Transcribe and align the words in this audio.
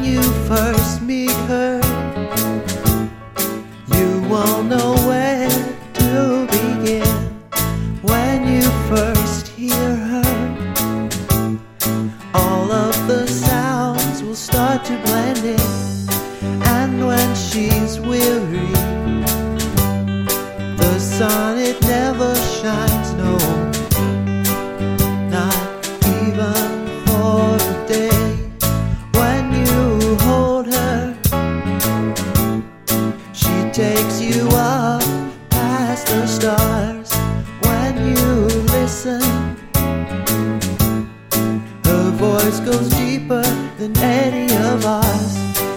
When 0.00 0.14
you 0.14 0.22
first 0.48 1.02
meet 1.02 1.30
her, 1.52 1.78
you 3.94 4.22
won't 4.30 4.68
know 4.70 4.94
where 5.06 5.50
to 5.92 6.46
begin. 6.46 7.04
When 8.00 8.48
you 8.48 8.62
first 8.88 9.48
hear 9.48 9.94
her, 10.12 11.10
all 12.32 12.72
of 12.72 12.96
the 13.08 13.26
sounds 13.26 14.22
will 14.22 14.34
start 14.34 14.86
to 14.86 14.96
blend 15.04 15.44
in. 15.44 15.60
And 16.78 17.06
when 17.06 17.34
she's 17.34 18.00
weary, 18.00 18.72
the 20.78 20.98
sun 20.98 21.58
it 21.58 21.78
takes 33.72 34.20
you 34.20 34.48
up 34.48 35.02
past 35.48 36.06
the 36.08 36.26
stars. 36.26 37.12
When 37.62 37.94
you 38.08 38.46
listen, 38.72 39.22
her 41.84 42.10
voice 42.10 42.58
goes 42.60 42.88
deeper 42.90 43.42
than 43.78 43.96
any 43.98 44.52
of 44.54 44.84
ours. 44.84 45.69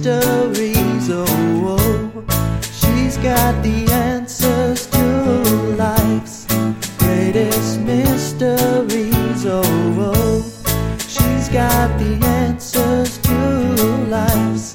Mysteries. 0.00 1.10
Oh, 1.10 1.26
oh. 1.78 2.24
she's 2.62 3.18
got 3.18 3.62
the 3.62 3.86
answers 3.92 4.86
to 4.86 5.04
life's 5.76 6.46
greatest 6.98 7.80
mysteries. 7.80 9.44
Oh, 9.46 9.62
oh. 9.98 10.42
she's 11.06 11.48
got 11.50 11.98
the 11.98 12.18
answers 12.24 13.18
to 13.18 13.36
life's 14.08 14.74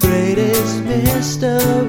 greatest 0.00 0.82
mysteries. 0.82 1.85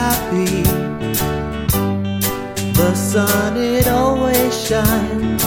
Happy, 0.00 0.62
the 2.80 2.92
sun 2.94 3.56
it 3.56 3.86
always 3.88 4.52
shines, 4.66 5.42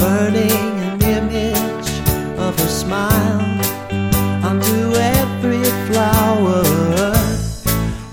burning 0.00 0.72
an 0.88 0.98
image 1.18 1.90
of 2.46 2.52
her 2.60 2.72
smile 2.82 3.42
onto 4.48 4.78
every 5.18 5.64
flower. 5.86 6.62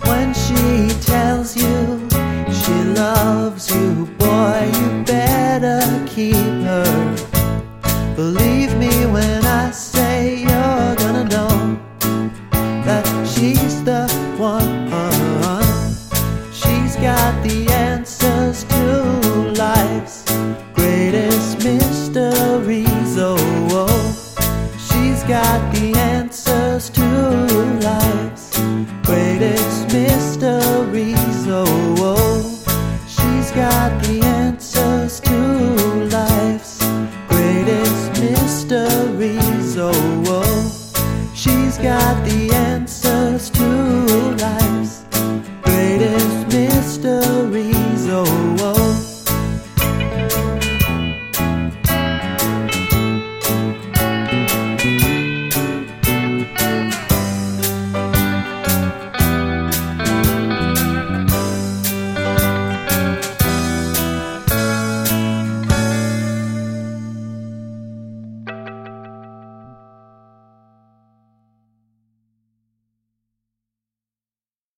When 0.09 0.27
she 0.43 0.63
tells 1.13 1.49
you 1.61 1.75
she 2.59 2.75
loves 3.03 3.63
you, 3.75 4.05
boy, 4.23 4.59
you 4.79 4.89
better 5.03 5.81
keep 6.13 6.46
got 17.01 17.43
the 17.43 17.67
answers 17.69 18.63
to 18.63 19.03
life's 19.53 20.23
greatest 20.73 21.63
mysteries. 21.63 23.17
Oh, 23.17 23.37
oh. 23.71 24.35
she's 24.77 25.23
got 25.23 25.75
the 25.75 25.93
answers 25.95 26.89
to 26.91 27.05
life's 27.81 28.57
greatest 29.03 29.93
mysteries. 29.93 31.47
Oh, 31.47 31.96